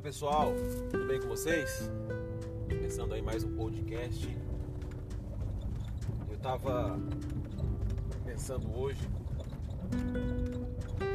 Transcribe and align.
pessoal, 0.00 0.52
tudo 0.90 1.06
bem 1.06 1.20
com 1.20 1.28
vocês? 1.28 1.90
Começando 2.66 3.12
aí 3.12 3.20
mais 3.20 3.44
um 3.44 3.54
podcast. 3.54 4.26
Eu 6.30 6.38
tava 6.38 6.98
pensando 8.24 8.74
hoje 8.74 9.00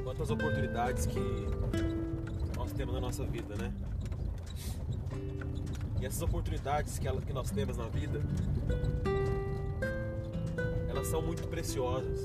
quantas 0.03 0.29
oportunidades 0.29 1.07
que 1.07 1.19
nós 2.55 2.71
temos 2.71 2.93
na 2.93 3.01
nossa 3.01 3.25
vida, 3.25 3.55
né? 3.55 3.73
E 5.99 6.05
essas 6.05 6.21
oportunidades 6.21 6.99
que 6.99 7.33
nós 7.33 7.49
temos 7.49 7.77
na 7.77 7.87
vida, 7.87 8.21
elas 10.87 11.07
são 11.07 11.21
muito 11.21 11.47
preciosas. 11.47 12.19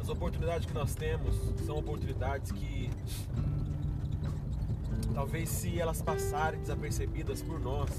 As 0.00 0.08
oportunidades 0.08 0.66
que 0.66 0.74
nós 0.74 0.94
temos 0.94 1.36
são 1.64 1.78
oportunidades 1.78 2.50
que 2.50 2.90
talvez 5.18 5.48
se 5.48 5.80
elas 5.80 6.00
passarem 6.00 6.60
desapercebidas 6.60 7.42
por 7.42 7.58
nós, 7.58 7.90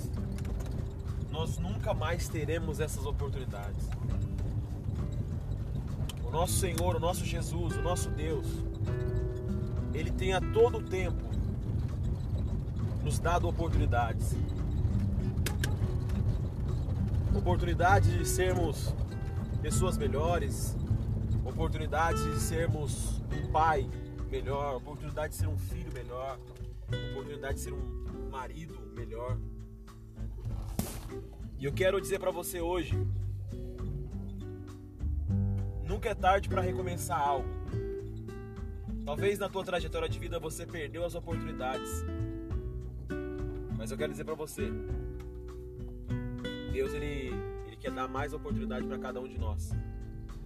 nós 1.29 1.57
nunca 1.57 1.93
mais 1.93 2.29
teremos 2.29 2.79
essas 2.79 3.05
oportunidades. 3.05 3.89
O 6.23 6.31
nosso 6.31 6.53
Senhor, 6.53 6.95
o 6.95 6.99
nosso 6.99 7.25
Jesus, 7.25 7.75
o 7.75 7.81
nosso 7.81 8.09
Deus, 8.11 8.47
Ele 9.93 10.09
tem 10.11 10.33
a 10.33 10.39
todo 10.39 10.81
tempo 10.81 11.21
nos 13.03 13.19
dado 13.19 13.49
oportunidades. 13.49 14.33
Oportunidades 17.35 18.17
de 18.17 18.25
sermos 18.25 18.95
pessoas 19.61 19.97
melhores, 19.97 20.73
oportunidades 21.43 22.23
de 22.23 22.39
sermos 22.39 23.21
um 23.43 23.51
pai 23.51 23.89
melhor, 24.31 24.77
oportunidade 24.77 25.33
de 25.33 25.39
ser 25.39 25.47
um 25.47 25.57
filho 25.57 25.91
melhor, 25.93 26.39
oportunidade 27.11 27.55
de 27.55 27.59
ser 27.61 27.73
um 27.73 28.29
marido 28.29 28.79
melhor. 28.95 29.37
E 31.57 31.65
eu 31.65 31.73
quero 31.73 31.99
dizer 31.99 32.19
para 32.19 32.31
você 32.31 32.61
hoje, 32.61 32.95
nunca 35.83 36.09
é 36.09 36.15
tarde 36.15 36.47
para 36.47 36.61
recomeçar 36.61 37.19
algo. 37.19 37.49
Talvez 39.05 39.39
na 39.39 39.49
tua 39.49 39.63
trajetória 39.63 40.07
de 40.07 40.19
vida 40.19 40.39
você 40.39 40.65
perdeu 40.65 41.03
as 41.03 41.15
oportunidades. 41.15 42.05
Mas 43.77 43.91
eu 43.91 43.97
quero 43.97 44.11
dizer 44.11 44.23
para 44.23 44.35
você, 44.35 44.69
Deus 46.71 46.93
ele, 46.93 47.33
ele 47.65 47.75
quer 47.77 47.91
dar 47.91 48.07
mais 48.07 48.33
oportunidade 48.33 48.85
para 48.85 48.99
cada 48.99 49.19
um 49.19 49.27
de 49.27 49.37
nós. 49.37 49.71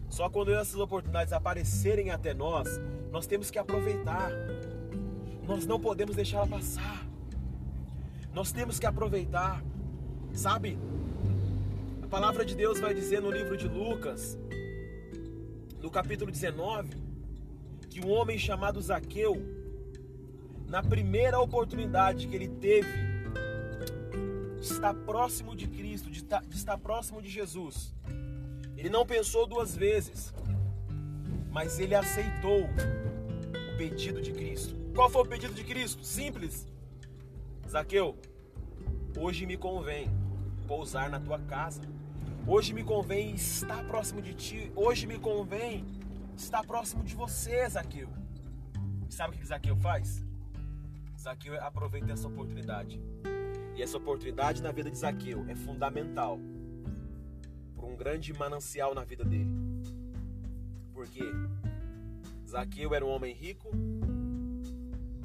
Só 0.09 0.30
quando 0.30 0.53
essas 0.53 0.80
oportunidades 0.80 1.33
aparecerem 1.33 2.11
até 2.11 2.33
nós, 2.33 2.80
nós 3.11 3.28
temos 3.28 3.52
que 3.52 3.59
aproveitar. 3.59 4.31
Nós 5.47 5.66
não 5.66 5.80
podemos 5.80 6.16
deixá-la 6.16 6.47
passar. 6.47 7.05
Nós 8.33 8.52
temos 8.52 8.80
que 8.80 8.86
aproveitar. 8.86 9.63
Sabe? 10.33 10.77
A 12.02 12.08
palavra 12.08 12.45
de 12.45 12.55
Deus 12.55 12.80
vai 12.80 12.94
dizer 12.94 13.22
no 13.22 13.30
livro 13.30 13.55
de 13.55 13.67
Lucas, 13.67 14.38
no 15.81 15.91
capítulo 15.91 16.31
19, 16.31 16.89
que 17.89 18.03
um 18.03 18.09
homem 18.09 18.39
chamado 18.39 18.81
Zaqueu, 18.81 19.35
na 20.67 20.81
primeira 20.81 21.39
oportunidade 21.39 22.28
que 22.28 22.35
ele 22.35 22.47
teve 22.47 23.13
de 24.59 24.66
estar 24.66 24.94
próximo 24.94 25.55
de 25.55 25.67
Cristo, 25.67 26.09
de 26.09 26.25
estar, 26.55 26.78
próximo 26.80 27.22
de 27.22 27.30
Jesus, 27.30 27.94
ele 28.75 28.89
não 28.89 29.05
pensou 29.05 29.45
duas 29.45 29.75
vezes, 29.75 30.33
mas 31.52 31.80
ele 31.80 31.94
aceitou 31.94 32.63
o 32.63 33.78
pedido 33.78 34.22
de 34.22 34.31
Cristo. 34.31 34.82
Qual 34.94 35.09
foi 35.09 35.24
o 35.24 35.26
pedido 35.26 35.56
de 35.56 35.64
Cristo? 35.64 36.04
Simples. 36.04 36.68
Zaqueu, 37.68 38.16
hoje 39.18 39.44
me 39.48 39.58
convém 39.58 40.08
pousar 40.68 41.09
na 41.09 41.20
tua 41.20 41.40
casa. 41.40 41.81
Hoje 42.46 42.74
me 42.74 42.84
convém 42.84 43.34
estar 43.34 43.84
próximo 43.86 44.22
de 44.22 44.36
ti. 44.36 44.72
Hoje 44.76 45.08
me 45.08 45.18
convém 45.18 45.84
estar 46.38 46.64
próximo 46.64 47.04
de 47.04 47.16
você, 47.16 47.68
Zaqueu. 47.68 48.08
sabe 49.09 49.36
o 49.36 49.40
que 49.40 49.48
Zaqueu 49.48 49.76
faz? 49.78 50.24
Zaqueu 51.20 51.60
aproveita 51.64 52.12
essa 52.12 52.28
oportunidade. 52.28 53.02
E 53.75 53.81
essa 53.81 53.98
oportunidade 53.98 54.62
na 54.62 54.72
vida 54.72 54.92
de 54.92 54.98
Zaqueu 54.98 55.44
é 55.48 55.56
fundamental 55.56 56.40
um 57.81 57.96
grande 57.96 58.31
manancial 58.34 58.94
na 58.94 59.04
vida 59.04 59.25
dele. 59.25 59.50
Porque 60.94 61.24
Zaqueu 62.48 62.94
era 62.94 63.04
um 63.04 63.10
homem 63.10 63.34
rico, 63.34 63.72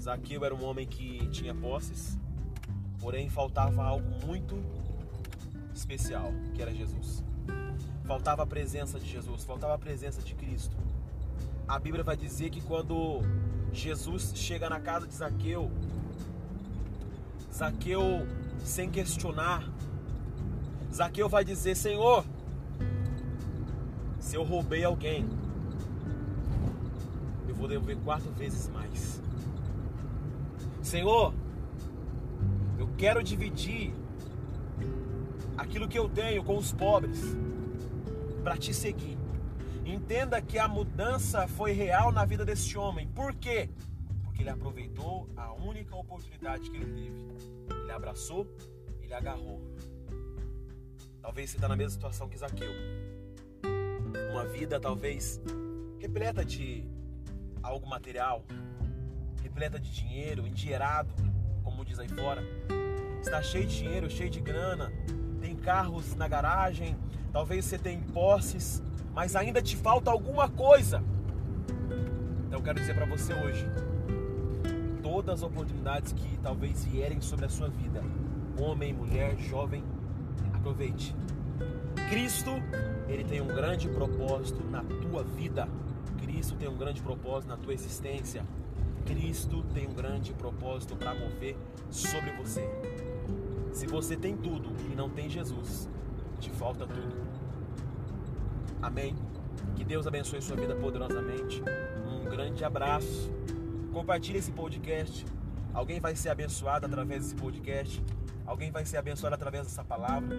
Zaqueu 0.09 0.43
era 0.43 0.55
um 0.55 0.65
homem 0.65 0.87
que 0.87 1.29
tinha 1.29 1.55
posses, 1.55 2.19
porém 2.99 3.29
faltava 3.29 3.83
algo 3.83 4.09
muito 4.25 4.59
especial, 5.75 6.33
que 6.55 6.63
era 6.63 6.73
Jesus. 6.73 7.23
Faltava 8.07 8.43
a 8.43 8.47
presença 8.47 8.99
de 8.99 9.07
Jesus, 9.07 9.45
faltava 9.45 9.75
a 9.75 9.79
presença 9.79 10.23
de 10.23 10.35
Cristo. 10.35 10.75
A 11.69 11.79
Bíblia 11.79 12.03
vai 12.03 12.17
dizer 12.17 12.49
que 12.49 12.63
quando 12.63 13.21
Jesus 13.71 14.33
chega 14.35 14.71
na 14.71 14.81
casa 14.81 15.07
de 15.07 15.15
Zaqueu, 15.15 15.71
Zaqueu, 17.53 18.27
sem 18.65 18.91
questionar, 18.91 19.71
Zaqueu 20.91 21.29
vai 21.29 21.45
dizer: 21.45 21.75
Senhor, 21.75 22.25
se 24.19 24.37
eu 24.37 24.43
roubei 24.43 24.85
alguém, 24.85 25.29
eu 27.47 27.55
vou 27.55 27.69
devolver 27.69 27.99
quatro 27.99 28.31
vezes 28.33 28.71
mais. 28.71 29.28
Senhor, 30.89 31.35
eu 32.79 32.89
quero 32.97 33.23
dividir 33.23 33.93
aquilo 35.55 35.87
que 35.87 35.99
eu 35.99 36.09
tenho 36.09 36.43
com 36.43 36.57
os 36.57 36.73
pobres 36.73 37.21
para 38.43 38.57
te 38.57 38.73
seguir. 38.73 39.19
Entenda 39.85 40.41
que 40.41 40.59
a 40.59 40.67
mudança 40.67 41.47
foi 41.47 41.73
real 41.73 42.11
na 42.11 42.25
vida 42.25 42.43
desse 42.43 42.79
homem. 42.79 43.07
Por 43.09 43.35
quê? 43.35 43.69
Porque 44.25 44.41
ele 44.41 44.49
aproveitou 44.49 45.29
a 45.37 45.53
única 45.53 45.95
oportunidade 45.95 46.71
que 46.71 46.77
ele 46.79 46.87
teve. 46.87 47.27
Ele 47.83 47.93
abraçou, 47.93 48.47
ele 49.03 49.13
agarrou. 49.13 49.61
Talvez 51.21 51.51
você 51.51 51.59
está 51.59 51.69
na 51.69 51.77
mesma 51.77 51.91
situação 51.91 52.31
que 52.31 52.39
Zaqueu 52.39 52.73
uma 54.31 54.47
vida 54.47 54.81
talvez 54.81 55.39
repleta 55.99 56.43
de 56.43 56.83
algo 57.63 57.87
material, 57.87 58.43
repleta 59.43 59.79
de 59.79 59.91
dinheiro, 59.91 60.47
endinheirado, 60.47 61.13
como 61.63 61.85
diz 61.85 61.99
aí 61.99 62.09
fora. 62.09 62.43
Está 63.21 63.43
cheio 63.43 63.67
de 63.67 63.77
dinheiro, 63.79 64.11
cheio 64.11 64.31
de 64.31 64.41
grana, 64.41 64.93
tem 65.41 65.55
carros 65.57 66.15
na 66.15 66.29
garagem, 66.29 66.97
talvez 67.33 67.65
você 67.65 67.79
tenha 67.79 68.01
posses, 68.13 68.83
mas 69.15 69.35
ainda 69.37 69.61
te 69.61 69.77
falta 69.77 70.11
alguma 70.11 70.49
coisa. 70.49 71.03
Então 72.47 72.59
eu 72.59 72.63
quero 72.63 72.81
dizer 72.81 72.95
para 72.95 73.07
você 73.07 73.35
hoje, 73.35 73.67
todas 75.03 75.37
as 75.37 75.43
oportunidades 75.43 76.13
que 76.13 76.39
talvez 76.39 76.85
vierem 76.85 77.21
sobre 77.21 77.47
a 77.47 77.49
sua 77.49 77.69
vida, 77.69 78.03
homem, 78.59 78.93
mulher, 78.93 79.37
jovem, 79.37 79.83
aproveite. 80.55 81.15
Cristo, 82.09 82.51
ele 83.09 83.25
tem 83.25 83.41
um 83.41 83.47
grande 83.47 83.89
propósito 83.89 84.65
na 84.65 84.83
tua 84.83 85.23
vida. 85.23 85.69
Cristo 86.19 86.57
tem 86.57 86.69
um 86.69 86.77
grande 86.77 87.03
propósito 87.03 87.49
na 87.49 87.57
tua 87.57 87.75
existência. 87.75 88.45
Cristo 89.09 89.65
tem 89.73 89.89
um 89.89 89.95
grande 89.95 90.35
propósito 90.35 90.95
para 90.95 91.15
mover 91.15 91.57
sobre 91.91 92.31
você. 92.33 92.69
Se 93.73 93.87
você 93.87 94.15
tem 94.15 94.37
tudo 94.37 94.69
e 94.93 94.95
não 94.95 95.09
tem 95.09 95.31
Jesus, 95.31 95.89
te 96.39 96.51
falta 96.51 96.87
tudo. 96.87 97.17
Amém. 98.83 99.17
Que 99.75 99.83
Deus 99.83 100.07
abençoe 100.07 100.43
sua 100.43 100.57
vida 100.57 100.75
poderosamente. 100.77 101.63
Um 102.07 102.29
grande 102.29 102.63
abraço. 102.63 103.33
Compartilhe 103.95 104.39
esse 104.41 104.53
podcast. 104.53 105.25
Alguém 105.73 106.01
vai 106.01 106.15
ser 106.15 106.29
abençoado 106.29 106.85
através 106.85 107.23
desse 107.23 107.35
podcast. 107.35 108.05
Alguém 108.45 108.71
vai 108.71 108.85
ser 108.85 108.99
abençoado 108.99 109.35
através 109.35 109.67
dessa 109.67 109.83
palavra. 109.83 110.37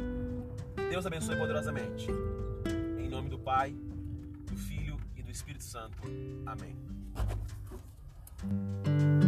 Deus 0.92 1.08
abençoe 1.08 1.36
poderosamente. 1.38 2.08
Em 3.00 3.10
nome 3.10 3.30
do 3.30 3.40
Pai, 3.40 3.72
do 3.72 4.56
Filho 4.56 4.98
e 5.16 5.24
do 5.24 5.32
Espírito 5.32 5.64
Santo. 5.64 5.98
Amém. 6.46 6.76
Música 8.42 9.19